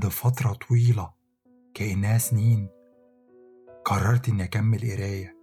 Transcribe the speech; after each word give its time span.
بعد 0.00 0.10
فترة 0.10 0.52
طويلة 0.52 1.10
كأنها 1.74 2.18
سنين 2.18 2.68
قررت 3.84 4.28
إني 4.28 4.44
أكمل 4.44 4.78
قراية. 4.78 5.36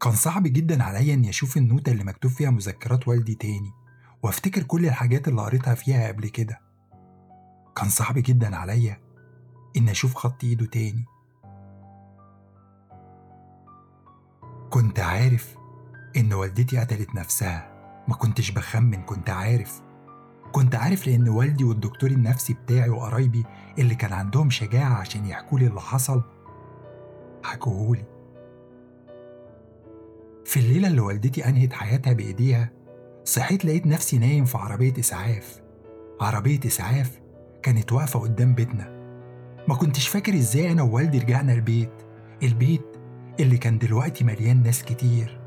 كان 0.00 0.12
صعب 0.12 0.42
جدا 0.42 0.82
عليا 0.82 1.14
إني 1.14 1.28
أشوف 1.28 1.56
النوتة 1.56 1.92
اللي 1.92 2.04
مكتوب 2.04 2.30
فيها 2.30 2.50
مذكرات 2.50 3.08
والدي 3.08 3.34
تاني 3.34 3.72
وأفتكر 4.22 4.62
كل 4.62 4.86
الحاجات 4.86 5.28
اللي 5.28 5.42
قريتها 5.42 5.74
فيها 5.74 6.08
قبل 6.08 6.28
كده. 6.28 6.60
كان 7.76 7.88
صعب 7.88 8.14
جدا 8.16 8.56
عليا 8.56 9.00
إني 9.76 9.90
أشوف 9.90 10.14
خط 10.14 10.44
إيده 10.44 10.66
تاني. 10.66 11.04
كنت 14.70 15.00
عارف 15.00 15.56
إن 16.16 16.32
والدتي 16.32 16.78
قتلت 16.78 17.14
نفسها 17.14 17.72
ما 18.08 18.14
كنتش 18.14 18.50
بخمن 18.50 19.02
كنت 19.02 19.30
عارف 19.30 19.87
كنت 20.52 20.74
عارف 20.74 21.06
لأن 21.06 21.28
والدي 21.28 21.64
والدكتور 21.64 22.10
النفسي 22.10 22.52
بتاعي 22.54 22.88
وقرايبي 22.88 23.44
اللي 23.78 23.94
كان 23.94 24.12
عندهم 24.12 24.50
شجاعة 24.50 24.94
عشان 24.94 25.26
يحكولي 25.26 25.66
اللي 25.66 25.80
حصل 25.80 26.22
حكوهولي. 27.42 28.04
في 30.44 30.56
الليلة 30.60 30.88
اللي 30.88 31.00
والدتي 31.00 31.48
أنهت 31.48 31.72
حياتها 31.72 32.12
بإيديها 32.12 32.70
صحيت 33.24 33.64
لقيت 33.64 33.86
نفسي 33.86 34.18
نايم 34.18 34.44
في 34.44 34.58
عربية 34.58 34.92
إسعاف. 34.98 35.62
عربية 36.20 36.60
إسعاف 36.66 37.20
كانت 37.62 37.92
واقفة 37.92 38.20
قدام 38.20 38.54
بيتنا. 38.54 38.98
ما 39.68 39.74
كنتش 39.74 40.08
فاكر 40.08 40.34
إزاي 40.34 40.72
أنا 40.72 40.82
ووالدي 40.82 41.18
رجعنا 41.18 41.52
البيت. 41.52 41.92
البيت 42.42 42.96
اللي 43.40 43.58
كان 43.58 43.78
دلوقتي 43.78 44.24
مليان 44.24 44.62
ناس 44.62 44.82
كتير 44.82 45.40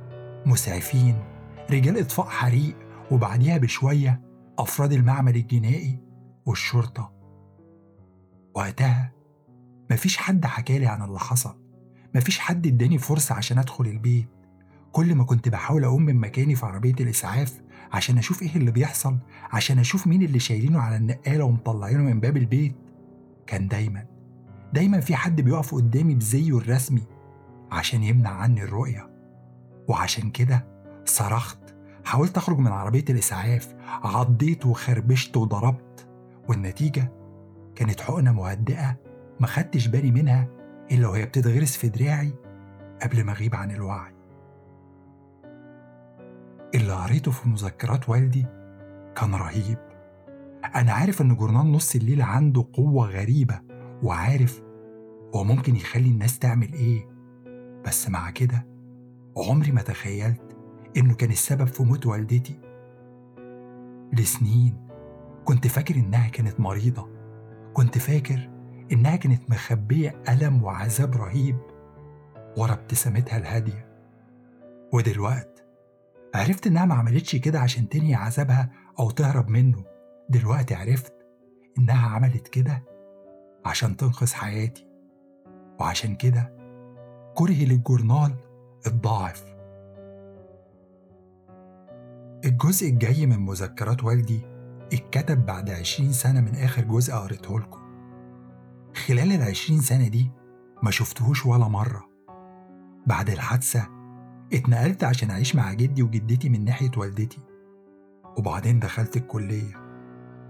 مسعفين 0.46 1.16
رجال 1.72 1.98
إطفاء 2.00 2.26
حريق 2.26 2.76
وبعديها 3.12 3.58
بشوية 3.58 4.22
أفراد 4.62 4.94
المعمل 4.94 5.36
الجنائي 5.36 6.00
والشرطة. 6.46 7.12
وقتها 8.56 9.12
مفيش 9.92 10.18
حد 10.18 10.46
حكالي 10.46 10.88
عن 10.88 11.02
اللي 11.02 11.20
حصل. 11.20 11.56
مفيش 12.16 12.40
حد 12.40 12.68
اداني 12.68 12.98
فرصة 12.98 13.36
عشان 13.36 13.58
أدخل 13.58 13.86
البيت. 13.86 14.28
كل 14.92 15.16
ما 15.16 15.24
كنت 15.24 15.50
بحاول 15.50 15.84
أقوم 15.84 16.02
من 16.06 16.16
مكاني 16.16 16.56
في 16.56 16.66
عربية 16.66 16.96
الإسعاف 17.00 17.62
عشان 17.92 18.18
أشوف 18.18 18.42
إيه 18.42 18.56
اللي 18.56 18.72
بيحصل 18.72 19.18
عشان 19.52 19.80
أشوف 19.80 20.08
مين 20.08 20.24
اللي 20.24 20.40
شايلينه 20.40 20.80
على 20.80 20.98
النقالة 20.98 21.44
ومطلعينه 21.44 22.04
من 22.04 22.20
باب 22.20 22.38
البيت. 22.38 22.76
كان 23.48 23.68
دايما 23.68 24.06
دايما 24.74 25.00
في 25.00 25.16
حد 25.16 25.42
بيقف 25.42 25.76
قدامي 25.76 26.16
بزيه 26.16 26.58
الرسمي 26.58 27.04
عشان 27.72 28.04
يمنع 28.04 28.30
عني 28.30 28.64
الرؤية. 28.64 29.10
وعشان 29.88 30.32
كده 30.32 30.68
صرخت 31.06 31.61
حاولت 32.06 32.38
أخرج 32.38 32.58
من 32.58 32.68
عربية 32.68 33.06
الإسعاف 33.10 33.76
عضيت 34.04 34.66
وخربشت 34.66 35.38
وضربت 35.38 36.08
والنتيجة 36.50 37.12
كانت 37.76 38.02
حقنة 38.02 38.32
مهدئة 38.32 38.98
ما 39.40 39.48
خدتش 39.48 39.88
بالي 39.88 40.12
منها 40.12 40.48
إلا 40.92 41.08
وهي 41.08 41.26
بتتغرس 41.26 41.78
في 41.78 41.90
دراعي 41.90 42.34
قبل 43.02 43.24
ما 43.24 43.32
أغيب 43.32 43.56
عن 43.56 43.72
الوعي. 43.72 44.14
اللي 46.76 46.94
قريته 46.94 47.32
في 47.32 47.50
مذكرات 47.50 48.10
والدي 48.10 48.46
كان 49.16 49.36
رهيب. 49.36 49.78
أنا 50.76 50.92
عارف 50.92 51.22
إن 51.22 51.36
جورنال 51.36 51.72
نص 51.72 51.96
الليل 51.96 52.22
عنده 52.22 52.66
قوة 52.74 53.08
غريبة 53.08 53.60
وعارف 54.04 54.62
هو 55.36 55.44
ممكن 55.44 55.76
يخلي 55.76 56.10
الناس 56.10 56.40
تعمل 56.40 56.74
إيه 56.74 57.08
بس 57.86 58.10
مع 58.10 58.30
كده 58.30 58.68
عمري 59.38 59.72
ما 59.72 59.82
تخيلت 59.82 60.51
إنه 60.98 61.14
كان 61.14 61.32
السبب 61.32 61.68
في 61.68 61.84
موت 61.84 62.06
والدتي. 62.06 62.60
لسنين 64.14 64.88
كنت 65.46 65.68
فاكر 65.68 65.96
إنها 65.96 66.30
كانت 66.30 66.60
مريضة. 66.60 67.10
كنت 67.74 67.98
فاكر 67.98 68.50
إنها 68.92 69.16
كانت 69.16 69.50
مخبية 69.50 70.24
ألم 70.30 70.64
وعذاب 70.64 71.16
رهيب 71.16 71.58
ورا 72.58 72.74
ابتسامتها 72.74 73.38
الهادية. 73.38 73.88
ودلوقت 74.94 75.66
عرفت 76.36 76.68
إنها 76.68 76.86
ما 76.86 76.96
عملتش 76.96 77.36
كده 77.36 77.60
عشان 77.60 77.90
تنهي 77.90 78.16
عذابها 78.16 78.70
أو 79.00 79.12
تهرب 79.12 79.50
منه. 79.50 79.84
دلوقتي 80.30 80.76
عرفت 80.76 81.14
إنها 81.78 82.10
عملت 82.10 82.48
كده 82.48 82.84
عشان 83.66 83.98
تنقذ 83.98 84.34
حياتي. 84.34 84.88
وعشان 85.80 86.16
كده 86.16 86.58
كرهي 87.36 87.66
للجورنال 87.66 88.36
اتضاعف 88.86 89.51
الجزء 92.46 92.90
الجاي 92.90 93.26
من 93.26 93.40
مذكرات 93.40 94.04
والدي 94.04 94.42
اتكتب 94.94 95.46
بعد 95.46 95.70
عشرين 95.70 96.14
سنة 96.14 96.42
من 96.42 96.56
آخر 96.56 96.82
جزء 96.82 97.14
قريته 97.14 97.60
لكم. 97.60 97.80
خلال 99.06 99.32
العشرين 99.32 99.82
سنة 99.82 100.08
دي 100.08 100.32
ما 100.84 100.92
شفتهوش 100.92 101.46
ولا 101.46 101.68
مرة. 101.68 102.10
بعد 103.08 103.30
الحادثة 103.30 103.88
اتنقلت 104.54 105.04
عشان 105.04 105.30
أعيش 105.30 105.56
مع 105.56 105.74
جدي 105.74 106.04
وجدتي 106.04 106.50
من 106.50 106.66
ناحية 106.66 106.92
والدتي. 106.98 107.40
وبعدين 108.38 108.80
دخلت 108.80 109.18
الكلية. 109.18 109.74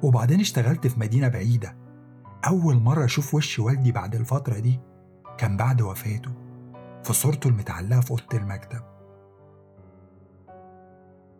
وبعدين 0.03 0.39
اشتغلت 0.39 0.87
في 0.87 0.99
مدينة 0.99 1.27
بعيدة. 1.27 1.77
أول 2.47 2.75
مرة 2.75 3.05
أشوف 3.05 3.33
وش 3.33 3.59
والدي 3.59 3.91
بعد 3.91 4.15
الفترة 4.15 4.59
دي 4.59 4.79
كان 5.37 5.57
بعد 5.57 5.81
وفاته 5.81 6.31
في 7.03 7.13
صورته 7.13 7.47
المتعلقة 7.47 8.01
في 8.01 8.11
أوضة 8.11 8.23
المكتب. 8.33 8.90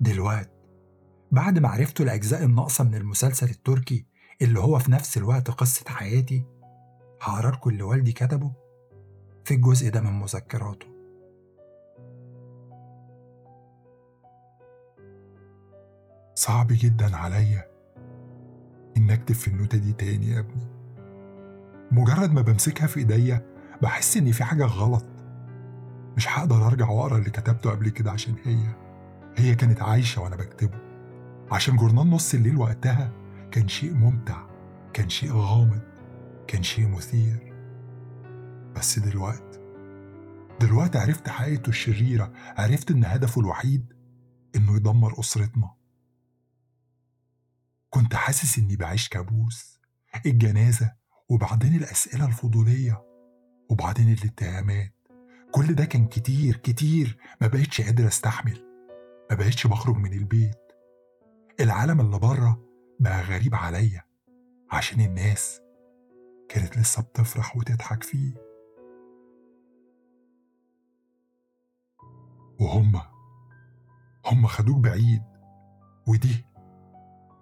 دلوقت 0.02 0.50
بعد 1.32 1.60
ما 1.60 1.70
عرفتوا 1.70 2.06
الأجزاء 2.06 2.44
الناقصة 2.44 2.84
من 2.84 2.96
المسلسل 2.96 3.50
التركي 3.50 4.06
اللي 4.42 4.60
هو 4.60 4.80
في 4.80 4.92
نفس 4.92 5.18
الوقت 5.18 5.52
قصة 5.52 5.90
حياتي 5.90 6.46
هقرا 7.22 7.52
لكم 7.52 7.70
اللي 7.70 7.84
والدي 7.84 8.12
كتبه 8.12 8.52
في 9.46 9.54
الجزء 9.54 9.90
ده 9.90 10.02
من 10.02 10.20
مذكراته. 10.20 10.88
صعب 16.36 16.68
جدا 16.72 17.16
عليا 17.18 17.68
إن 18.98 19.10
أكتب 19.10 19.36
في 19.36 19.48
النوتة 19.48 19.78
دي 19.78 19.94
تاني 19.94 20.28
يا 20.30 20.40
ابني. 20.40 20.68
مجرد 21.92 22.32
ما 22.32 22.42
بمسكها 22.42 22.88
في 22.88 23.00
إيديا 23.00 23.46
بحس 23.82 24.18
إن 24.18 24.32
في 24.32 24.44
حاجة 24.44 24.66
غلط. 24.66 25.06
مش 26.18 26.30
هقدر 26.30 26.68
أرجع 26.68 26.90
وأقرأ 26.90 27.18
اللي 27.18 27.30
كتبته 27.30 27.70
قبل 27.72 27.90
كده 27.90 28.12
عشان 28.12 28.36
هي. 28.44 28.91
هي 29.38 29.56
كانت 29.56 29.82
عايشة 29.82 30.22
وأنا 30.22 30.36
بكتبه. 30.36 30.80
عشان 31.52 31.76
جورنال 31.76 32.10
نص 32.10 32.34
الليل 32.34 32.58
وقتها 32.58 33.12
كان 33.52 33.68
شيء 33.68 33.94
ممتع 33.94 34.48
كان 34.94 35.10
شيء 35.10 35.32
غامض 35.32 35.82
كان 36.48 36.64
شيء 36.64 36.88
مثير. 36.88 37.54
بس 38.76 39.00
دلوقتي 39.00 39.60
دلوقتي 40.62 40.98
عرفت 40.98 41.30
حقيقته 41.30 41.70
الشريرة 41.70 42.34
عرفت 42.58 42.92
إن 42.92 43.06
هدفه 43.06 43.42
الوحيد 43.42 43.94
إنه 44.56 44.76
يدمر 44.76 45.20
أسرتنا. 45.20 45.72
كنت 47.90 48.16
حاسس 48.16 48.58
إني 48.58 48.76
بعيش 48.76 49.10
كابوس 49.10 49.80
الجنازة 50.26 50.94
وبعدين 51.30 51.76
الأسئلة 51.76 52.26
الفضولية 52.26 53.04
وبعدين 53.70 54.14
الاتهامات. 54.14 54.94
كل 55.52 55.76
ده 55.76 55.86
كان 55.86 56.08
كتير 56.08 56.56
كتير 56.56 57.18
ما 57.42 57.48
بقتش 57.48 57.82
قادر 57.82 58.08
أستحمل. 58.08 58.71
بقتش 59.36 59.68
بخرج 59.68 59.98
من 59.98 60.14
البيت. 60.14 60.58
العالم 61.60 62.02
اللي 62.02 62.20
بره 62.20 62.62
بقى 63.00 63.22
غريب 63.22 63.56
عليا 63.56 64.04
عشان 64.72 65.02
الناس 65.02 65.62
كانت 66.50 66.78
لسه 66.78 67.02
بتفرح 67.04 67.58
وتضحك 67.58 68.04
فيه. 68.04 68.34
وهم 72.60 73.02
هم 74.26 74.48
خدوك 74.48 74.78
بعيد 74.78 75.24
ودي 76.08 76.46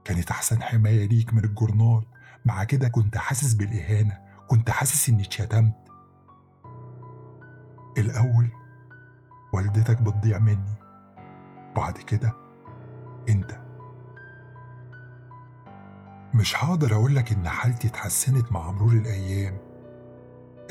كانت 0.05 0.31
أحسن 0.31 0.63
حماية 0.63 1.07
ليك 1.07 1.33
من 1.33 1.43
الجورنال. 1.43 2.05
مع 2.45 2.63
كده 2.63 2.89
كنت 2.89 3.17
حاسس 3.17 3.53
بالإهانة 3.53 4.21
كنت 4.47 4.69
حاسس 4.69 5.09
إني 5.09 5.23
اتشتمت. 5.23 5.89
الأول 7.97 8.51
والدتك 9.53 10.01
بتضيع 10.01 10.39
مني. 10.39 10.78
بعد 11.79 11.97
كده 11.97 12.33
انت. 13.29 13.59
مش 16.33 16.63
هقدر 16.63 16.93
اقولك 16.93 17.31
إن 17.31 17.49
حالتي 17.49 17.87
اتحسنت 17.87 18.51
مع 18.51 18.71
مرور 18.71 18.93
الأيام. 18.93 19.57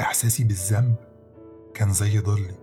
إحساسي 0.00 0.44
بالذنب 0.44 0.94
كان 1.74 1.92
زي 1.92 2.18
ضلي 2.18 2.54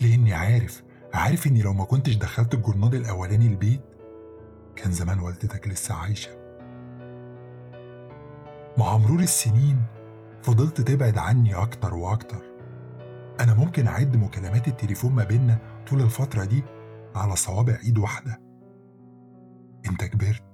لأني 0.00 0.34
عارف 0.34 0.82
عارف 1.14 1.46
إني 1.46 1.62
لو 1.62 1.72
ما 1.72 1.84
كنتش 1.84 2.14
دخلت 2.14 2.54
الجورنال 2.54 2.94
الأولاني 2.94 3.46
البيت 3.46 3.80
كان 4.76 4.92
زمان 4.92 5.20
والدتك 5.20 5.68
لسه 5.68 5.94
عايشة. 5.94 6.30
مع 8.78 8.96
مرور 8.96 9.20
السنين 9.20 9.82
فضلت 10.42 10.80
تبعد 10.80 11.18
عني 11.18 11.54
أكتر 11.54 11.94
وأكتر. 11.94 12.42
أنا 13.40 13.54
ممكن 13.54 13.86
أعد 13.86 14.16
مكالمات 14.16 14.68
التليفون 14.68 15.12
ما 15.12 15.24
بينا 15.24 15.58
طول 15.90 16.00
الفترة 16.02 16.44
دي 16.44 16.62
على 17.14 17.36
صوابع 17.36 17.78
إيد 17.84 17.98
واحدة. 17.98 18.40
أنت 19.86 20.04
كبرت 20.04 20.44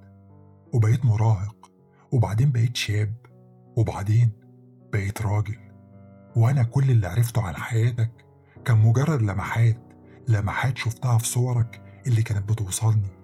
وبقيت 0.72 1.04
مراهق 1.04 1.70
وبعدين 2.12 2.52
بقيت 2.52 2.76
شاب 2.76 3.14
وبعدين 3.76 4.32
بقيت 4.92 5.22
راجل. 5.22 5.58
وأنا 6.36 6.62
كل 6.62 6.90
اللي 6.90 7.06
عرفته 7.06 7.42
عن 7.42 7.56
حياتك 7.56 8.10
كان 8.64 8.78
مجرد 8.78 9.22
لمحات 9.22 9.78
لمحات 10.28 10.78
شفتها 10.78 11.18
في 11.18 11.26
صورك 11.26 12.02
اللي 12.06 12.22
كانت 12.22 12.52
بتوصلني. 12.52 13.18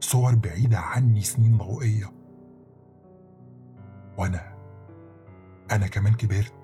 صور 0.00 0.34
بعيدة 0.34 0.78
عني 0.78 1.22
سنين 1.22 1.58
ضوئية. 1.58 2.12
وأنا 4.18 4.56
أنا 5.72 5.86
كمان 5.86 6.14
كبرت 6.14 6.54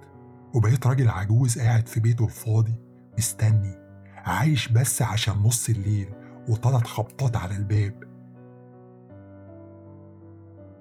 وبقيت 0.55 0.87
راجل 0.87 1.09
عجوز 1.09 1.59
قاعد 1.59 1.89
في 1.89 2.01
بيته 2.01 2.25
الفاضي 2.25 2.75
مستني. 3.19 3.86
عايش 4.27 4.69
بس 4.69 5.03
عشان 5.03 5.35
نص 5.35 5.69
الليل 5.69 6.09
وثلاث 6.49 6.85
خبطات 6.85 7.37
على 7.37 7.57
الباب. 7.57 8.05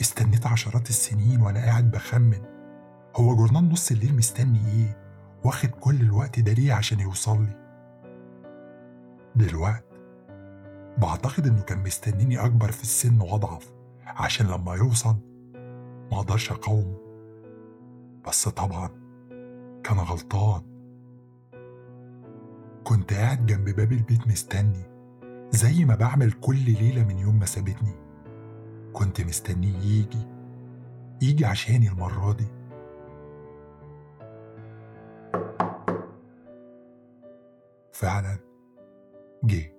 استنيت 0.02 0.48
عشرات 0.48 0.90
السنين 0.90 1.42
وأنا 1.42 1.60
قاعد 1.60 1.92
بخمن. 1.92 2.42
هو 3.16 3.36
جورنال 3.36 3.70
نص 3.70 3.92
الليل 3.92 4.16
مستني 4.16 4.60
إيه؟ 4.68 4.98
واخد 5.44 5.70
كل 5.70 6.02
الوقت 6.02 6.40
ده 6.40 6.54
ليه 6.54 6.74
عشان 6.74 7.00
يوصل 7.00 7.44
لي؟ 7.44 7.66
دلوقت 9.36 9.86
بعتقد 10.98 11.48
إنه 11.48 11.62
كان 11.62 11.84
مستنيني 11.84 12.46
أكبر 12.46 12.72
في 12.72 12.84
السن 12.84 13.22
وأضعف 13.22 13.74
عشان 14.06 14.48
لما 14.48 14.76
يوصل 14.76 15.16
ما 16.12 16.18
أقدرش 16.18 16.52
أقاومه. 16.52 16.98
بس 18.28 18.50
طبعا 18.50 18.90
كان 19.84 19.98
غلطان. 19.98 20.75
كنت 22.86 23.14
قاعد 23.14 23.46
جنب 23.46 23.70
باب 23.70 23.92
البيت 23.92 24.28
مستني 24.28 24.84
زي 25.52 25.86
ما 25.86 25.96
بعمل 25.96 26.32
كل 26.32 26.60
ليلة 26.66 27.04
من 27.04 27.18
يوم 27.18 27.40
ما 27.40 27.46
سابتني. 27.46 27.96
كنت 28.94 29.22
مستنيه 29.22 29.78
يجي 29.78 30.28
يجي 31.22 31.46
عشاني 31.46 31.88
المرة 31.88 32.34
دي. 32.34 32.48
فعلا 37.94 38.38
جه. 39.44 39.74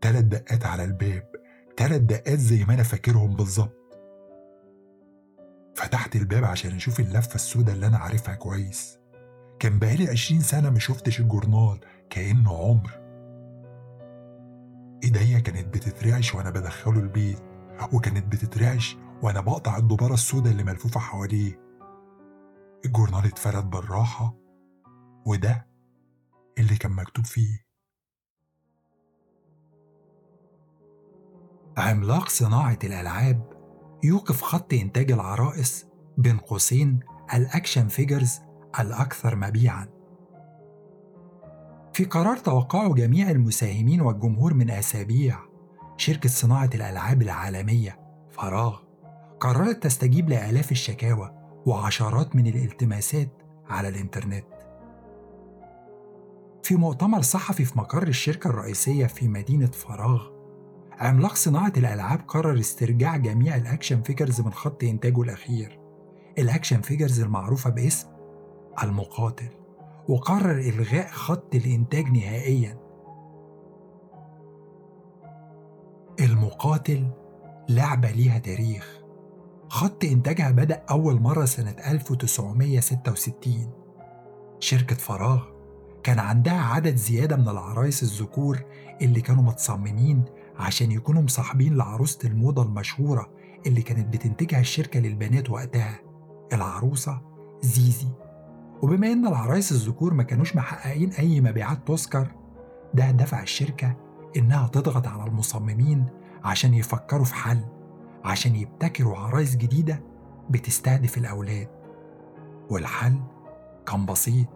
تلات 0.00 0.24
دقات 0.24 0.66
على 0.66 0.84
الباب 0.84 1.28
تلات 1.76 2.00
دقات 2.00 2.38
زي 2.38 2.64
ما 2.64 2.74
أنا 2.74 2.82
فاكرهم 2.82 3.36
بالظبط. 3.36 3.76
فتحت 5.74 6.16
الباب 6.16 6.44
عشان 6.44 6.76
أشوف 6.76 7.00
اللفة 7.00 7.34
السوداء 7.34 7.74
اللي 7.74 7.86
أنا 7.86 7.98
عارفها 7.98 8.34
كويس. 8.34 8.98
كان 9.58 9.78
بقالي 9.78 10.08
عشرين 10.08 10.40
سنة 10.40 10.70
ما 10.70 10.78
شفتش 10.78 11.20
الجورنال 11.20 11.78
كأنه 12.10 12.56
عمر. 12.58 13.04
إيديا 15.04 15.38
كانت 15.38 15.74
بتترعش 15.74 16.34
وأنا 16.34 16.50
بدخله 16.50 17.00
البيت 17.00 17.40
وكانت 17.92 18.32
بتترعش 18.32 18.96
وأنا 19.22 19.40
بقطع 19.40 19.76
الدبارة 19.76 20.14
السوداء 20.14 20.52
اللي 20.52 20.64
ملفوفة 20.64 21.00
حواليه. 21.00 21.60
الجورنال 22.84 23.26
اتفرد 23.26 23.70
بالراحة 23.70 24.34
وده 25.26 25.66
اللي 26.58 26.76
كان 26.76 26.92
مكتوب 26.92 27.24
فيه. 27.24 27.64
عملاق 31.76 32.28
صناعة 32.28 32.78
الألعاب 32.84 33.52
يوقف 34.04 34.42
خط 34.42 34.72
إنتاج 34.72 35.12
العرائس 35.12 35.86
بين 36.18 36.38
قوسين 36.38 37.00
ال 37.34 37.42
action 37.42 37.88
figures 37.88 38.40
الأكثر 38.80 39.36
مبيعاً. 39.36 39.93
في 41.94 42.04
قرار 42.04 42.36
توقعه 42.36 42.94
جميع 42.94 43.30
المساهمين 43.30 44.00
والجمهور 44.00 44.54
من 44.54 44.70
أسابيع، 44.70 45.38
شركة 45.96 46.28
صناعة 46.28 46.70
الألعاب 46.74 47.22
العالمية 47.22 47.98
فراغ 48.30 48.78
قررت 49.40 49.82
تستجيب 49.82 50.28
لآلاف 50.28 50.72
الشكاوى 50.72 51.30
وعشرات 51.66 52.36
من 52.36 52.46
الالتماسات 52.46 53.28
على 53.68 53.88
الإنترنت. 53.88 54.44
في 56.62 56.76
مؤتمر 56.76 57.22
صحفي 57.22 57.64
في 57.64 57.78
مقر 57.78 58.08
الشركة 58.08 58.50
الرئيسية 58.50 59.06
في 59.06 59.28
مدينة 59.28 59.70
فراغ 59.70 60.28
عملاق 60.92 61.34
صناعة 61.34 61.72
الألعاب 61.76 62.20
قرر 62.28 62.58
استرجاع 62.58 63.16
جميع 63.16 63.56
ال 63.56 63.63
action 63.63 64.02
figures 64.02 64.40
من 64.40 64.52
خط 64.52 64.84
إنتاجه 64.84 65.22
الأخير. 65.22 65.80
ال 66.38 66.44
action 66.44 66.80
figures 66.80 67.20
المعروفة 67.20 67.70
باسم 67.70 68.08
المقاتل. 68.82 69.63
وقرر 70.08 70.58
إلغاء 70.58 71.06
خط 71.06 71.54
الإنتاج 71.54 72.04
نهائيا. 72.06 72.78
المقاتل 76.20 77.08
لعبة 77.68 78.10
ليها 78.10 78.38
تاريخ. 78.38 79.00
خط 79.68 80.04
إنتاجها 80.04 80.50
بدأ 80.50 80.82
أول 80.90 81.20
مرة 81.20 81.44
سنة 81.44 81.70
1966 81.70 83.70
شركة 84.60 84.96
فراغ 84.96 85.42
كان 86.02 86.18
عندها 86.18 86.60
عدد 86.60 86.96
زيادة 86.96 87.36
من 87.36 87.48
العرايس 87.48 88.02
الذكور 88.02 88.58
اللي 89.02 89.20
كانوا 89.20 89.42
متصممين 89.42 90.24
عشان 90.56 90.92
يكونوا 90.92 91.22
مصاحبين 91.22 91.76
لعروسة 91.76 92.28
الموضة 92.28 92.62
المشهورة 92.62 93.30
اللي 93.66 93.82
كانت 93.82 94.14
بتنتجها 94.14 94.60
الشركة 94.60 95.00
للبنات 95.00 95.50
وقتها 95.50 96.00
العروسة 96.52 97.20
زيزي. 97.62 98.08
وبما 98.84 99.12
إن 99.12 99.26
العرايس 99.26 99.72
الذكور 99.72 100.14
ما 100.14 100.22
كانوش 100.22 100.56
محققين 100.56 101.12
أي 101.12 101.40
مبيعات 101.40 101.78
تذكر 101.88 102.26
ده 102.94 103.10
دفع 103.10 103.42
الشركة 103.42 103.96
إنها 104.36 104.66
تضغط 104.68 105.06
على 105.06 105.24
المصممين 105.30 106.06
عشان 106.44 106.74
يفكروا 106.74 107.24
في 107.24 107.34
حل 107.34 107.60
عشان 108.24 108.56
يبتكروا 108.56 109.16
عرايس 109.16 109.56
جديدة 109.56 110.02
بتستهدف 110.50 111.18
الأولاد. 111.18 111.68
والحل 112.70 113.20
كان 113.86 114.06
بسيط. 114.06 114.46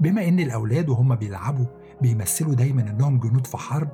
بما 0.00 0.28
إن 0.28 0.40
الأولاد 0.40 0.88
وهم 0.88 1.14
بيلعبوا 1.14 1.66
بيمثلوا 2.00 2.54
دايما 2.54 2.82
إنهم 2.82 3.18
جنود 3.18 3.46
في 3.46 3.56
حرب 3.56 3.88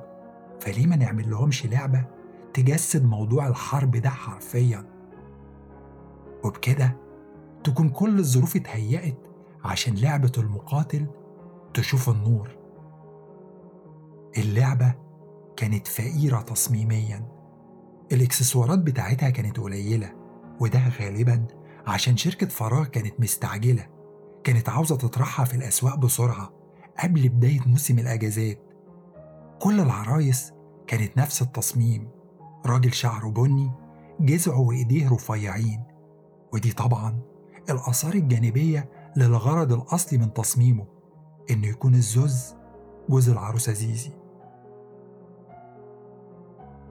فليه 0.59 0.87
ما 0.87 0.95
نعمل 0.95 1.29
لهمش 1.29 1.65
لعبة 1.65 2.05
تجسد 2.53 3.05
موضوع 3.05 3.47
الحرب 3.47 3.91
ده 3.91 4.09
حرفيا؟ 4.09 4.85
وبكده 6.43 6.97
تكون 7.63 7.89
كل 7.89 8.19
الظروف 8.19 8.55
اتهيأت 8.55 9.27
عشان 9.65 9.95
لعبة 9.95 10.31
المقاتل 10.37 11.07
تشوف 11.73 12.09
النور. 12.09 12.57
اللعبة 14.37 14.95
كانت 15.57 15.87
فقيرة 15.87 16.41
تصميميا. 16.41 17.25
الإكسسوارات 18.11 18.79
بتاعتها 18.79 19.29
كانت 19.29 19.59
قليلة 19.59 20.13
وده 20.59 20.81
غالبا 20.99 21.45
عشان 21.87 22.17
شركة 22.17 22.47
فراغ 22.47 22.85
كانت 22.85 23.19
مستعجلة. 23.19 23.87
كانت 24.43 24.69
عاوزة 24.69 24.95
تطرحها 24.95 25.45
في 25.45 25.53
الأسواق 25.53 25.95
بسرعة 25.95 26.53
قبل 27.03 27.29
بداية 27.29 27.61
موسم 27.65 27.99
الأجازات. 27.99 28.59
كل 29.61 29.79
العرايس 29.79 30.53
كانت 30.87 31.17
نفس 31.17 31.41
التصميم. 31.41 32.09
راجل 32.65 32.93
شعره 32.93 33.27
بني 33.27 33.71
جذعه 34.19 34.59
وإيديه 34.59 35.09
رفيعين. 35.09 35.83
ودي 36.53 36.71
طبعا 36.71 37.19
الآثار 37.69 38.13
الجانبية 38.13 38.89
للغرض 39.17 39.73
الأصلي 39.73 40.19
من 40.19 40.33
تصميمه 40.33 40.85
إنه 41.51 41.67
يكون 41.67 41.93
الزوز 41.93 42.55
جوز 43.09 43.29
العروسة 43.29 43.73
زيزي 43.73 44.11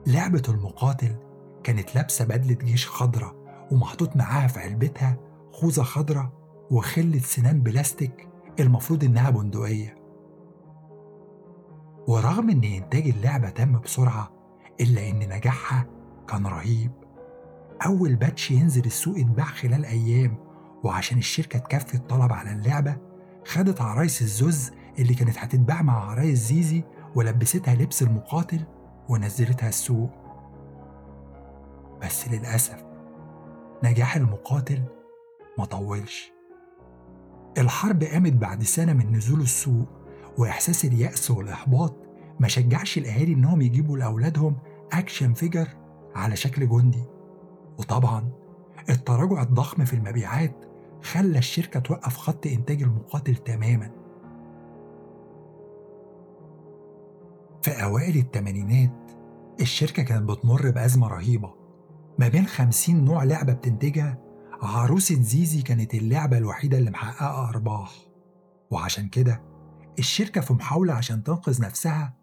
لعبة 0.07 0.43
المقاتل 0.49 1.15
كانت 1.63 1.95
لابسة 1.95 2.25
بدلة 2.25 2.55
جيش 2.55 2.87
خضرة 2.87 3.35
ومحطوط 3.71 4.15
معاها 4.15 4.47
في 4.47 4.59
علبتها 4.59 5.17
خوذة 5.51 5.81
خضرة 5.81 6.33
وخلة 6.71 7.19
سنان 7.19 7.61
بلاستيك 7.61 8.29
المفروض 8.59 9.03
إنها 9.03 9.29
بندقية. 9.29 9.97
ورغم 12.07 12.49
إن 12.49 12.63
إنتاج 12.63 13.07
اللعبة 13.07 13.49
تم 13.49 13.79
بسرعة 13.79 14.31
إلا 14.81 15.09
إن 15.09 15.19
نجاحها 15.19 15.85
كان 16.27 16.47
رهيب. 16.47 16.91
أول 17.85 18.15
باتش 18.15 18.51
ينزل 18.51 18.85
السوق 18.85 19.17
اتباع 19.17 19.45
خلال 19.45 19.85
أيام 19.85 20.44
وعشان 20.85 21.17
الشركة 21.17 21.59
تكفي 21.59 21.95
الطلب 21.95 22.33
على 22.33 22.51
اللعبة 22.51 22.97
خدت 23.45 23.81
عرايس 23.81 24.21
الزوز 24.21 24.71
اللي 24.99 25.13
كانت 25.13 25.37
هتتباع 25.37 25.81
مع 25.81 26.09
عرايس 26.11 26.39
زيزي 26.39 26.83
ولبستها 27.15 27.75
لبس 27.75 28.03
المقاتل 28.03 28.59
ونزلتها 29.09 29.69
السوق. 29.69 30.09
بس 32.01 32.27
للأسف 32.27 32.85
نجاح 33.83 34.15
المقاتل 34.15 34.81
ما 35.57 35.65
طولش. 35.65 36.31
الحرب 37.57 38.03
قامت 38.03 38.33
بعد 38.33 38.63
سنة 38.63 38.93
من 38.93 39.15
نزول 39.15 39.41
السوق 39.41 39.87
وإحساس 40.37 40.85
اليأس 40.85 41.31
والإحباط 41.31 41.95
ما 42.39 42.47
شجعش 42.47 42.97
الأهالي 42.97 43.33
إنهم 43.33 43.61
يجيبوا 43.61 43.97
لأولادهم 43.97 44.57
أكشن 44.93 45.33
فيجر 45.33 45.67
على 46.15 46.35
شكل 46.35 46.69
جندي. 46.69 47.03
وطبعا 47.79 48.29
التراجع 48.89 49.41
الضخم 49.41 49.85
في 49.85 49.93
المبيعات 49.93 50.74
خلى 51.05 51.37
الشركة 51.37 51.79
توقف 51.79 52.17
خط 52.17 52.47
إنتاج 52.47 52.83
المقاتل 52.83 53.35
تماما. 53.35 53.91
في 57.63 57.83
أوائل 57.83 58.17
الثمانينات 58.17 59.11
الشركة 59.61 60.03
كانت 60.03 60.29
بتمر 60.29 60.71
بأزمة 60.71 61.07
رهيبة. 61.07 61.53
ما 62.19 62.27
بين 62.27 62.47
خمسين 62.47 63.05
نوع 63.05 63.23
لعبة 63.23 63.53
بتنتجها 63.53 64.17
عروسة 64.61 65.21
زيزي 65.21 65.61
كانت 65.61 65.93
اللعبة 65.93 66.37
الوحيدة 66.37 66.77
اللي 66.77 66.91
محققة 66.91 67.49
أرباح. 67.49 67.91
وعشان 68.71 69.09
كده 69.09 69.41
الشركة 69.99 70.41
في 70.41 70.53
محاولة 70.53 70.93
عشان 70.93 71.23
تنقذ 71.23 71.61
نفسها 71.61 72.13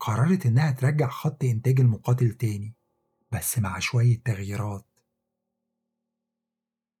قررت 0.00 0.46
إنها 0.46 0.70
ترجع 0.70 1.08
خط 1.08 1.44
إنتاج 1.44 1.80
المقاتل 1.80 2.30
تاني 2.30 2.74
بس 3.32 3.58
مع 3.58 3.78
شوية 3.78 4.22
تغييرات. 4.24 4.84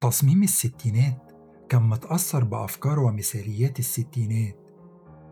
تصميم 0.00 0.42
الستينات 0.42 1.31
كان 1.72 1.82
متأثر 1.82 2.44
بأفكار 2.44 3.00
ومثاليات 3.00 3.78
الستينات 3.78 4.56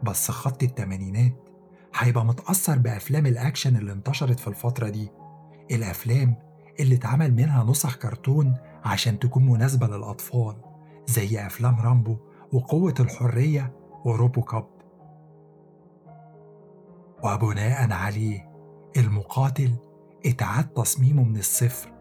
بس 0.02 0.30
خط 0.30 0.62
التمانينات 0.62 1.48
هيبقى 1.94 2.24
متأثر 2.24 2.78
بأفلام 2.78 3.26
الأكشن 3.26 3.76
اللي 3.76 3.92
انتشرت 3.92 4.40
في 4.40 4.48
الفترة 4.48 4.88
دي 4.88 5.10
الأفلام 5.70 6.36
اللي 6.80 6.94
اتعمل 6.94 7.34
منها 7.34 7.64
نسخ 7.64 7.96
كرتون 7.96 8.56
عشان 8.84 9.18
تكون 9.18 9.46
مناسبة 9.46 9.86
للأطفال 9.86 10.56
زي 11.06 11.46
أفلام 11.46 11.80
رامبو 11.80 12.16
وقوة 12.52 12.94
الحرية 13.00 13.72
وروبو 14.04 14.42
كاب. 14.42 14.66
وبناء 17.24 17.92
عليه 17.92 18.50
المقاتل 18.96 19.70
اتعاد 20.26 20.68
تصميمه 20.68 21.22
من 21.24 21.36
الصفر 21.36 21.92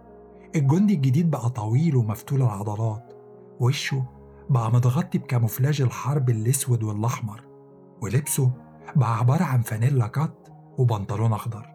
الجندي 0.55 0.93
الجديد 0.93 1.31
بقى 1.31 1.49
طويل 1.49 1.95
ومفتول 1.95 2.41
العضلات 2.41 3.13
وشه 3.59 4.18
بقى 4.49 4.71
متغطي 4.71 5.17
بكاموفلاج 5.17 5.81
الحرب 5.81 6.29
الأسود 6.29 6.83
والأحمر 6.83 7.43
ولبسه 8.01 8.51
بقى 8.95 9.17
عبارة 9.17 9.43
عن 9.43 9.61
فانيلا 9.61 10.07
كات 10.07 10.47
وبنطلون 10.77 11.33
أخضر 11.33 11.65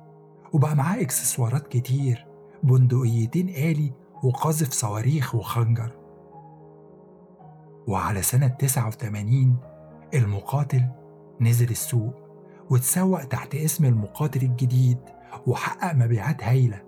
وبقى 0.52 0.76
معاه 0.76 1.00
إكسسوارات 1.00 1.68
كتير 1.68 2.26
بندقيتين 2.62 3.48
آلي 3.48 3.92
وقاذف 4.22 4.72
صواريخ 4.72 5.34
وخنجر. 5.34 5.90
وعلى 7.86 8.22
سنة 8.22 8.46
89 8.46 9.56
المقاتل 10.14 10.84
نزل 11.40 11.70
السوق 11.70 12.14
وتسوق 12.70 13.24
تحت 13.24 13.54
اسم 13.54 13.84
المقاتل 13.84 14.42
الجديد 14.42 14.98
وحقق 15.46 15.94
مبيعات 15.94 16.44
هايلة 16.44 16.82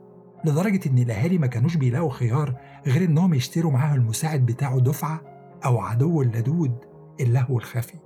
لدرجة 0.45 0.89
إن 0.89 0.99
الأهالي 0.99 1.39
ما 1.39 1.47
كانوش 1.47 1.77
بيلاقوا 1.77 2.11
خيار 2.11 2.55
غير 2.87 3.05
إنهم 3.05 3.35
يشتروا 3.35 3.73
معاه 3.73 3.95
المساعد 3.95 4.47
بتاعه 4.47 4.79
دفعة 4.81 5.21
أو 5.65 5.79
عدو 5.81 6.23
اللدود 6.23 6.77
اللهو 7.21 7.59
الخفي. 7.59 7.99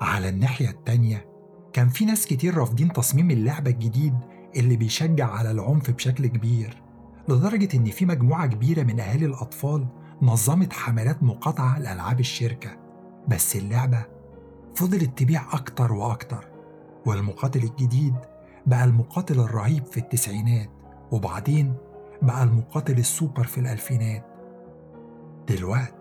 على 0.00 0.28
الناحية 0.28 0.68
التانية 0.70 1.26
كان 1.72 1.88
في 1.88 2.04
ناس 2.04 2.26
كتير 2.26 2.56
رافضين 2.56 2.92
تصميم 2.92 3.30
اللعبة 3.30 3.70
الجديد 3.70 4.14
اللي 4.56 4.76
بيشجع 4.76 5.30
على 5.30 5.50
العنف 5.50 5.90
بشكل 5.90 6.26
كبير 6.26 6.82
لدرجة 7.28 7.76
إن 7.76 7.84
في 7.84 8.06
مجموعة 8.06 8.46
كبيرة 8.46 8.82
من 8.82 9.00
أهالي 9.00 9.26
الأطفال 9.26 9.86
نظمت 10.22 10.72
حملات 10.72 11.22
مقاطعة 11.22 11.78
لألعاب 11.78 12.20
الشركة. 12.20 12.70
بس 13.28 13.56
اللعبة 13.56 14.04
فضلت 14.74 15.18
تبيع 15.18 15.42
أكتر 15.54 15.92
وأكتر 15.92 16.48
والمقاتل 17.06 17.62
الجديد 17.64 18.14
بقى 18.66 18.84
المقاتل 18.84 19.40
الرهيب 19.40 19.84
في 19.86 19.96
التسعينات 20.00 20.70
وبعدين 21.12 21.74
بقى 22.22 22.42
المقاتل 22.44 22.98
السوبر 22.98 23.44
في 23.44 23.58
الألفينات. 23.58 24.24
دلوقت 25.48 25.94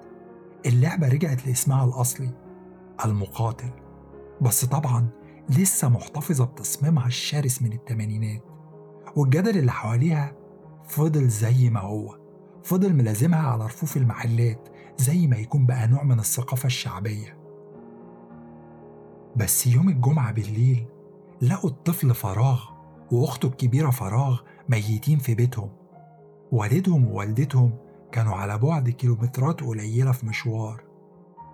اللعبة 0.65 1.07
رجعت 1.07 1.47
لإسمها 1.47 1.85
الأصلي 1.85 2.29
المقاتل. 3.05 3.69
بس 4.41 4.65
طبعا 4.65 5.07
لسه 5.49 5.89
محتفظة 5.89 6.45
بتصميمها 6.45 7.07
الشرس 7.07 7.61
من 7.61 7.73
التمانينات 7.73 8.41
والجدل 9.15 9.57
اللي 9.57 9.71
حواليها 9.71 10.33
فضل 10.87 11.27
زي 11.27 11.69
ما 11.69 11.79
هو. 11.79 12.17
فضل 12.63 12.93
ملازمها 12.93 13.47
على 13.47 13.65
رفوف 13.65 13.97
المحلات 13.97 14.69
زي 14.97 15.27
ما 15.27 15.37
يكون 15.37 15.65
بقى 15.65 15.87
نوع 15.87 16.03
من 16.03 16.19
الثقافة 16.19 16.65
الشعبية. 16.67 17.37
بس 19.35 19.67
يوم 19.67 19.89
الجمعة 19.89 20.31
بالليل 20.31 20.85
لقوا 21.41 21.69
الطفل 21.69 22.13
فراغ 22.15 22.63
وأخته 23.11 23.47
الكبيرة 23.47 23.89
فراغ 23.89 24.41
ميتين 24.69 25.19
في 25.19 25.35
بيتهم. 25.35 25.69
والدهم 26.51 27.07
ووالدتهم 27.07 27.77
كانوا 28.11 28.35
على 28.35 28.57
بعد 28.57 28.89
كيلومترات 28.89 29.61
قليلة 29.61 30.11
في 30.11 30.25
مشوار. 30.25 30.83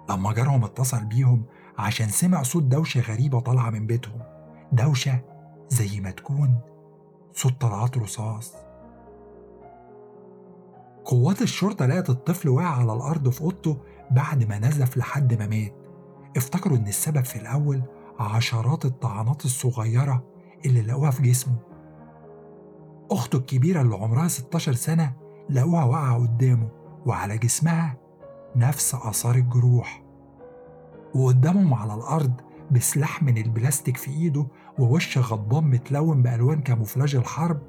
لما 0.10 0.34
جارهم 0.34 0.64
اتصل 0.64 1.06
بيهم 1.06 1.44
عشان 1.78 2.08
سمع 2.08 2.44
صوت 2.44 2.64
دوشة 2.64 3.02
غريبة 3.02 3.40
طالعة 3.40 3.70
من 3.70 3.88
بيتهم. 3.88 4.22
دوشة 4.72 5.20
زي 5.70 6.00
ما 6.00 6.12
تكون 6.12 6.60
صوت 7.34 7.62
طلعات 7.62 7.98
رصاص. 7.98 8.54
قوات 11.06 11.42
الشرطة 11.42 11.86
لقت 11.86 12.10
الطفل 12.10 12.50
واقع 12.50 12.68
على 12.68 12.94
الأرض 12.94 13.30
في 13.30 13.42
أوضته 13.42 13.78
بعد 14.12 14.44
ما 14.50 14.60
نزف 14.60 14.98
لحد 14.98 15.34
ما 15.34 15.48
مات. 15.48 15.74
افتكروا 16.38 16.78
إن 16.78 16.88
السبب 16.88 17.26
في 17.26 17.36
الأول 17.36 17.82
عشرات 18.20 18.86
الطعنات 18.86 19.46
الصغيرة 19.46 20.24
اللي 20.66 20.82
لقوها 20.82 21.12
في 21.12 21.22
جسمه. 21.22 21.71
أخته 23.12 23.38
الكبيرة 23.38 23.82
اللي 23.82 23.96
عمرها 23.96 24.28
16 24.28 24.74
سنة 24.74 25.14
لقوها 25.50 25.84
واقعة 25.84 26.16
قدامه 26.16 26.70
وعلى 27.06 27.38
جسمها 27.38 27.98
نفس 28.56 28.96
آثار 28.96 29.36
الجروح. 29.36 30.04
وقدامهم 31.16 31.74
على 31.74 31.94
الأرض 31.94 32.34
بسلاح 32.72 33.24
من 33.24 33.38
البلاستيك 33.38 33.98
في 33.98 34.12
إيده 34.12 34.48
ووش 34.80 35.18
غضبان 35.18 35.64
متلون 35.64 36.22
بألوان 36.22 36.62
كاموفلاج 36.62 37.16
الحرب 37.16 37.62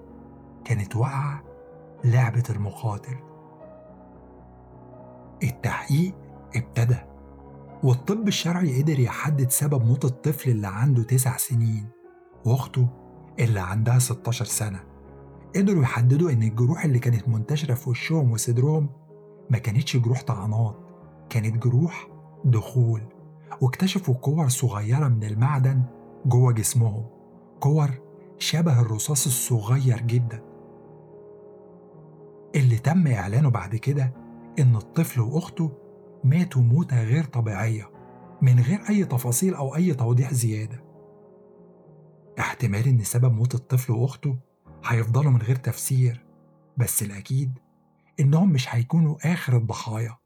كانت 0.65 0.97
واقعة 0.97 1.43
لعبة 2.05 2.45
المقاتل. 2.51 3.17
التحقيق 5.43 6.15
ابتدى 6.57 6.99
والطب 7.83 8.29
الشرعي 8.29 8.83
قدر 8.83 9.01
يحدد 9.01 9.51
سبب 9.51 9.85
موت 9.85 10.05
الطفل 10.05 10.51
اللي 10.51 10.67
عنده 10.67 11.03
تسع 11.03 11.37
سنين 11.37 11.89
وأخته 12.45 12.89
اللي 13.41 13.61
عندها 13.61 13.99
16 13.99 14.45
سنة. 14.45 14.92
قدروا 15.57 15.83
يحددوا 15.83 16.31
إن 16.31 16.43
الجروح 16.43 16.85
اللي 16.85 16.99
كانت 16.99 17.29
منتشرة 17.29 17.75
في 17.75 17.91
وشهم 17.91 18.33
وصدرهم 18.33 18.89
ما 19.51 19.59
كانتش 19.59 19.97
جروح 19.97 20.23
طعنات 20.23 20.77
كانت 21.31 21.63
جروح 21.63 22.09
دخول. 22.45 23.03
واكتشفوا 23.61 24.15
كور 24.15 24.49
صغيرة 24.49 25.09
من 25.09 25.25
المعدن 25.25 25.83
جوه 26.27 26.53
جسمهم 26.53 27.07
كور 27.61 27.91
شبه 28.39 28.81
الرصاص 28.81 29.27
الصغير 29.27 30.01
جدا. 30.01 30.43
اللي 32.55 32.79
تم 32.79 33.07
إعلانه 33.07 33.49
بعد 33.49 33.77
كده 33.77 34.13
إن 34.59 34.77
الطفل 34.77 35.21
وأخته 35.21 35.71
ماتوا 36.25 36.63
موتة 36.63 37.03
غير 37.05 37.25
طبيعية 37.25 37.91
من 38.43 38.61
غير 38.61 38.81
أي 38.89 39.05
تفاصيل 39.05 39.55
أو 39.55 39.77
أي 39.77 39.95
توضيح 39.95 40.35
زيادة. 40.35 40.83
احتمال 42.39 42.89
إن 42.89 42.99
سبب 43.05 43.33
موت 43.33 43.55
الطفل 43.55 43.93
وأخته 43.93 44.37
هيفضلوا 44.85 45.31
من 45.31 45.43
غير 45.43 45.57
تفسير 45.57 46.27
بس 46.77 47.03
الأكيد 47.03 47.59
إنهم 48.21 48.53
مش 48.53 48.75
هيكونوا 48.75 49.33
آخر 49.33 49.57
الضحايا. 49.57 50.17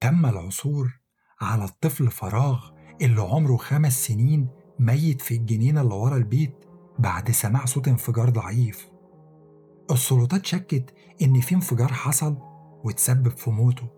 تم 0.00 0.26
العثور 0.26 1.00
على 1.40 1.64
الطفل 1.64 2.10
فراغ 2.10 2.70
اللي 3.02 3.20
عمره 3.22 3.56
خمس 3.56 4.04
سنين 4.06 4.48
ميت 4.78 5.22
في 5.22 5.34
الجنينة 5.34 5.80
اللي 5.80 5.94
ورا 5.94 6.16
البيت 6.16 6.64
بعد 6.98 7.30
سماع 7.30 7.64
صوت 7.64 7.88
انفجار 7.88 8.30
ضعيف. 8.30 8.88
السلطات 9.90 10.46
شكت 10.46 10.94
إن 11.22 11.40
في 11.40 11.54
انفجار 11.54 11.92
حصل 11.92 12.36
وتسبب 12.84 13.28
في 13.36 13.50
موته 13.50 13.88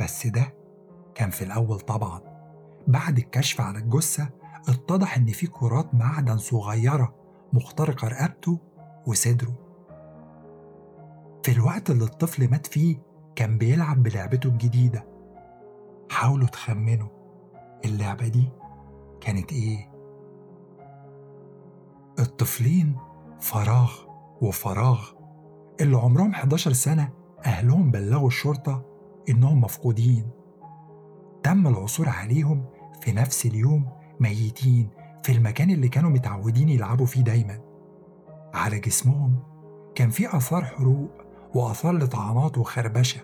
بس 0.00 0.26
ده 0.26 0.54
كان 1.14 1.30
في 1.30 1.44
الأول 1.44 1.80
طبعا 1.80 2.20
بعد 2.88 3.18
الكشف 3.18 3.60
على 3.60 3.78
الجثة 3.78 4.30
اتضح 4.68 5.16
إن 5.16 5.26
في 5.26 5.46
كرات 5.46 5.94
معدن 5.94 6.38
صغيرة 6.38 7.14
مخترقة 7.52 8.08
رقبته 8.08 8.58
وصدره. 9.06 9.54
في 11.42 11.52
الوقت 11.52 11.90
اللي 11.90 12.04
الطفل 12.04 12.50
مات 12.50 12.66
فيه 12.66 12.96
كان 13.36 13.58
بيلعب 13.58 14.02
بلعبته 14.02 14.48
الجديدة. 14.48 15.06
حاولوا 16.10 16.46
تخمنوا 16.48 17.08
اللعبة 17.84 18.28
دي 18.28 18.48
كانت 19.20 19.52
إيه؟ 19.52 19.90
الطفلين 22.18 22.96
فراغ 23.40 23.92
وفراغ. 24.42 25.10
اللي 25.80 25.96
عمرهم 25.96 26.30
11 26.30 26.72
سنة 26.72 27.10
أهلهم 27.44 27.90
بلغوا 27.90 28.26
الشرطة 28.26 28.82
إنهم 29.28 29.60
مفقودين. 29.60 30.30
تم 31.42 31.66
العثور 31.66 32.08
عليهم 32.08 32.64
في 33.00 33.12
نفس 33.12 33.46
اليوم 33.46 33.88
ميتين 34.20 34.88
في 35.22 35.32
المكان 35.32 35.70
اللي 35.70 35.88
كانوا 35.88 36.10
متعودين 36.10 36.68
يلعبوا 36.68 37.06
فيه 37.06 37.20
دايما. 37.20 37.60
على 38.54 38.78
جسمهم 38.78 39.38
كان 39.94 40.10
في 40.10 40.36
آثار 40.36 40.64
حروق 40.64 41.10
وآثار 41.54 41.98
لطعنات 41.98 42.58
وخربشة. 42.58 43.20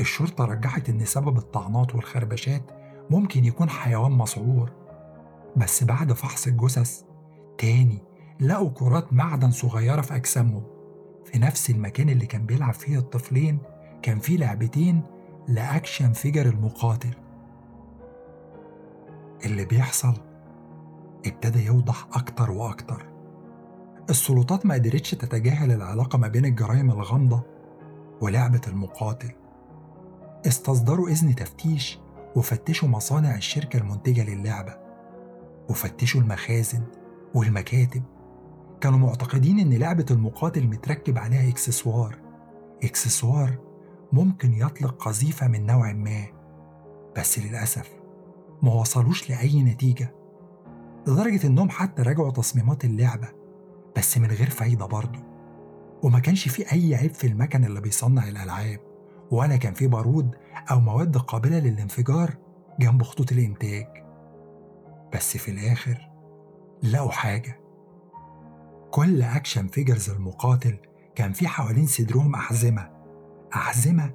الشرطة 0.00 0.44
رجحت 0.44 0.88
إن 0.88 1.04
سبب 1.04 1.38
الطعنات 1.38 1.94
والخربشات 1.94 2.62
ممكن 3.10 3.44
يكون 3.44 3.70
حيوان 3.70 4.12
مسعور 4.12 4.72
بس 5.56 5.84
بعد 5.84 6.12
فحص 6.12 6.46
الجثث 6.46 7.02
تاني 7.58 8.02
لقوا 8.40 8.70
كرات 8.70 9.12
معدن 9.12 9.50
صغيرة 9.50 10.00
في 10.00 10.16
أجسامهم. 10.16 10.62
في 11.24 11.38
نفس 11.38 11.70
المكان 11.70 12.08
اللي 12.08 12.26
كان 12.26 12.46
بيلعب 12.46 12.74
فيه 12.74 12.98
الطفلين 12.98 13.58
كان 14.02 14.18
فيه 14.18 14.36
لعبتين 14.36 15.02
لأكشن 15.48 16.12
فيجر 16.12 16.46
المقاتل. 16.46 17.14
اللي 19.44 19.64
بيحصل 19.64 20.14
ابتدى 21.26 21.66
يوضح 21.66 22.06
أكتر 22.12 22.50
وأكتر. 22.50 23.06
السلطات 24.10 24.66
ما 24.66 24.74
قدرتش 24.74 25.10
تتجاهل 25.10 25.72
العلاقة 25.72 26.18
ما 26.18 26.28
بين 26.28 26.44
الجرائم 26.44 26.90
الغامضة 26.90 27.42
ولعبة 28.20 28.60
المقاتل. 28.68 29.30
استصدروا 30.46 31.08
إذن 31.08 31.34
تفتيش 31.34 31.98
وفتشوا 32.36 32.88
مصانع 32.88 33.34
الشركة 33.34 33.76
المنتجة 33.76 34.34
للعبة 34.34 34.76
وفتشوا 35.68 36.20
المخازن 36.20 36.82
والمكاتب. 37.34 38.02
كانوا 38.80 38.98
معتقدين 38.98 39.58
إن 39.58 39.74
لعبة 39.74 40.06
المقاتل 40.10 40.66
متركب 40.66 41.18
عليها 41.18 41.48
إكسسوار. 41.48 42.18
إكسسوار 42.84 43.58
ممكن 44.12 44.52
يطلق 44.54 45.04
قذيفة 45.04 45.48
من 45.48 45.66
نوع 45.66 45.92
ما 45.92 46.24
بس 47.16 47.38
للأسف 47.38 47.90
ما 48.64 48.74
وصلوش 48.74 49.30
لأي 49.30 49.62
نتيجة. 49.62 50.14
لدرجة 51.06 51.46
إنهم 51.46 51.70
حتى 51.70 52.02
راجعوا 52.02 52.30
تصميمات 52.30 52.84
اللعبة 52.84 53.28
بس 53.96 54.18
من 54.18 54.26
غير 54.30 54.50
فايدة 54.50 54.86
برضه 54.86 55.18
وما 56.02 56.18
كانش 56.18 56.48
في 56.48 56.72
أي 56.72 56.94
عيب 56.94 57.14
في 57.14 57.26
المكن 57.26 57.64
اللي 57.64 57.80
بيصنع 57.80 58.28
الألعاب 58.28 58.80
ولا 59.30 59.56
كان 59.56 59.74
في 59.74 59.86
بارود 59.86 60.34
أو 60.70 60.80
مواد 60.80 61.16
قابلة 61.16 61.58
للانفجار 61.58 62.34
جنب 62.80 63.02
خطوط 63.02 63.32
الإنتاج. 63.32 63.86
بس 65.14 65.36
في 65.36 65.50
الآخر 65.50 66.10
لقوا 66.82 67.10
حاجة. 67.10 67.60
كل 68.90 69.22
action 69.22 69.66
figures 69.66 70.10
المقاتل 70.10 70.78
كان 71.14 71.32
في 71.32 71.48
حوالين 71.48 71.86
صدرهم 71.86 72.34
أحزمة 72.34 72.90
أحزمة 73.54 74.12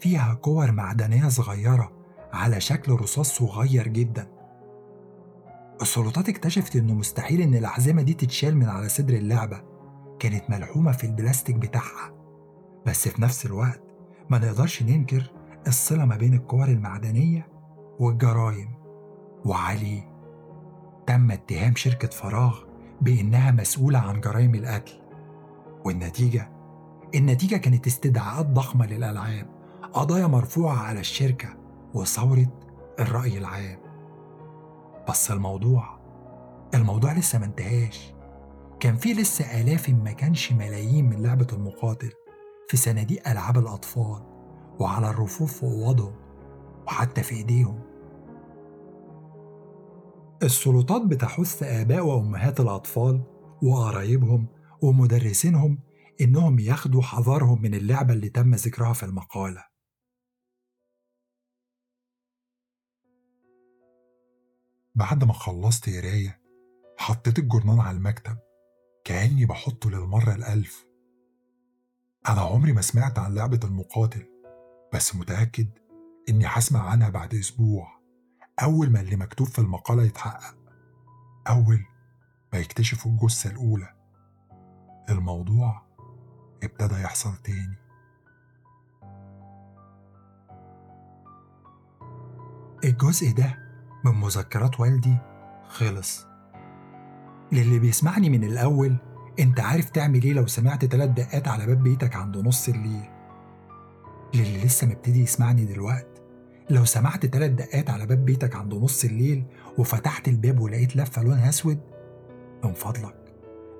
فيها 0.00 0.34
كور 0.34 0.72
معدنية 0.72 1.28
صغيرة 1.28 1.97
على 2.32 2.60
شكل 2.60 2.92
رصاص 2.92 3.38
صغير 3.38 3.88
جدا. 3.88 4.28
السلطات 5.82 6.28
اكتشفت 6.28 6.76
إنه 6.76 6.94
مستحيل 6.94 7.40
إن 7.40 7.54
الأحزمة 7.54 8.02
دي 8.02 8.14
تتشال 8.14 8.56
من 8.56 8.68
على 8.68 8.88
صدر 8.88 9.14
اللعبة. 9.14 9.62
كانت 10.18 10.50
ملحومة 10.50 10.92
في 10.92 11.04
البلاستيك 11.04 11.56
بتاعها. 11.56 12.14
بس 12.86 13.08
في 13.08 13.22
نفس 13.22 13.46
الوقت 13.46 13.82
ما 14.30 14.38
نقدرش 14.38 14.82
ننكر 14.82 15.32
الصلة 15.66 16.04
ما 16.04 16.16
بين 16.16 16.34
الكور 16.34 16.68
المعدنية 16.68 17.48
والجرايم 17.98 18.68
وعليه 19.44 20.08
تم 21.06 21.30
اتهام 21.30 21.74
شركة 21.76 22.08
فراغ 22.08 22.58
بإنها 23.00 23.50
مسؤولة 23.50 23.98
عن 23.98 24.20
جرائم 24.20 24.54
القتل. 24.54 24.92
والنتيجة؟ 25.84 26.50
النتيجة 27.14 27.56
كانت 27.56 27.86
استدعاءات 27.86 28.46
ضخمة 28.46 28.86
للألعاب. 28.86 29.46
قضايا 29.92 30.26
مرفوعة 30.26 30.76
على 30.76 31.00
الشركة. 31.00 31.48
وثورة 31.94 32.46
الرأي 33.00 33.38
العام. 33.38 33.78
بس 35.08 35.30
الموضوع 35.30 35.98
الموضوع 36.74 37.12
لسه 37.12 37.38
ما 37.38 37.44
انتهاش. 37.44 38.14
كان 38.80 38.96
في 38.96 39.12
لسه 39.12 39.60
آلاف 39.60 39.90
ما 39.90 40.12
كانش 40.12 40.52
ملايين 40.52 41.10
من 41.10 41.22
لعبة 41.22 41.46
المقاتل 41.52 42.12
في 42.68 42.76
صناديق 42.76 43.28
ألعاب 43.28 43.58
الأطفال 43.58 44.22
وعلى 44.80 45.10
الرفوف 45.10 45.58
في 45.58 45.62
أوضهم 45.62 46.14
وحتى 46.86 47.22
في 47.22 47.34
إيديهم. 47.34 47.80
السلطات 50.42 51.02
بتحث 51.02 51.62
آباء 51.62 52.06
وأمهات 52.06 52.60
الأطفال 52.60 53.22
وقرايبهم 53.62 54.46
ومدرسينهم 54.82 55.78
إنهم 56.20 56.58
ياخدوا 56.58 57.02
حذرهم 57.02 57.62
من 57.62 57.74
اللعبة 57.74 58.14
اللي 58.14 58.28
تم 58.28 58.54
ذكرها 58.54 58.92
في 58.92 59.02
المقالة. 59.02 59.67
بعد 64.98 65.24
ما 65.24 65.32
خلصت 65.32 65.88
قراية 65.90 66.40
حطيت 66.98 67.38
الجورنال 67.38 67.80
على 67.80 67.96
المكتب 67.96 68.38
كأني 69.04 69.46
بحطه 69.46 69.90
للمرة 69.90 70.34
الألف. 70.34 70.86
أنا 72.28 72.40
عمري 72.40 72.72
ما 72.72 72.80
سمعت 72.80 73.18
عن 73.18 73.34
لعبة 73.34 73.60
المقاتل 73.64 74.26
بس 74.94 75.16
متأكد 75.16 75.68
إني 76.28 76.44
هسمع 76.46 76.90
عنها 76.90 77.08
بعد 77.08 77.34
أسبوع 77.34 77.98
أول 78.62 78.90
ما 78.90 79.00
اللي 79.00 79.16
مكتوب 79.16 79.46
في 79.46 79.58
المقالة 79.58 80.02
يتحقق. 80.02 80.56
أول 81.48 81.84
ما 82.52 82.58
يكتشفوا 82.58 83.10
الجثة 83.12 83.50
الأولى. 83.50 83.94
الموضوع 85.10 85.82
ابتدى 86.62 86.94
يحصل 86.94 87.36
تاني. 87.36 87.78
الجزء 92.84 93.34
ده 93.34 93.67
من 94.08 94.20
مذكرات 94.20 94.80
والدي. 94.80 95.16
خلص. 95.68 96.26
للي 97.52 97.78
بيسمعني 97.78 98.30
من 98.30 98.44
الأول 98.44 98.96
أنت 99.38 99.60
عارف 99.60 99.90
تعمل 99.90 100.22
إيه 100.22 100.32
لو 100.32 100.46
سمعت 100.46 100.84
تلات 100.84 101.10
دقات 101.10 101.48
على 101.48 101.66
باب 101.66 101.82
بيتك 101.82 102.16
عند 102.16 102.36
نص 102.36 102.68
الليل. 102.68 103.04
للي 104.34 104.64
لسه 104.64 104.86
مبتدي 104.86 105.22
يسمعني 105.22 105.64
دلوقت 105.64 106.06
لو 106.70 106.84
سمعت 106.84 107.26
تلات 107.26 107.50
دقات 107.50 107.90
على 107.90 108.06
باب 108.06 108.24
بيتك 108.24 108.56
عند 108.56 108.74
نص 108.74 109.04
الليل 109.04 109.44
وفتحت 109.78 110.28
الباب 110.28 110.60
ولقيت 110.60 110.96
لفة 110.96 111.22
لونها 111.22 111.48
أسود 111.48 111.80
من 112.64 112.72
فضلك. 112.72 113.14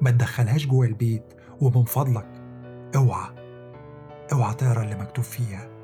ما 0.01 0.11
تدخلهاش 0.11 0.67
جوه 0.67 0.87
البيت 0.87 1.25
ومن 1.61 1.85
فضلك. 1.85 2.27
اوعى. 2.97 3.29
اوعى 4.33 4.55
تقرأ 4.55 4.83
اللي 4.83 4.95
مكتوب 4.95 5.25
فيها. 5.25 5.78